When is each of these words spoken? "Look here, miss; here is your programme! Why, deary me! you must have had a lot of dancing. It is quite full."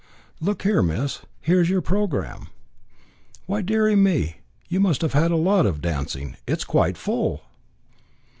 "Look 0.39 0.63
here, 0.63 0.81
miss; 0.81 1.21
here 1.41 1.61
is 1.61 1.69
your 1.69 1.83
programme! 1.83 2.47
Why, 3.45 3.61
deary 3.61 3.95
me! 3.95 4.37
you 4.67 4.79
must 4.79 5.01
have 5.03 5.13
had 5.13 5.29
a 5.29 5.35
lot 5.35 5.67
of 5.67 5.79
dancing. 5.79 6.37
It 6.47 6.53
is 6.57 6.63
quite 6.63 6.97
full." 6.97 7.43